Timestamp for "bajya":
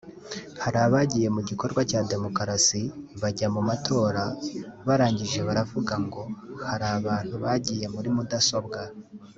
3.21-3.47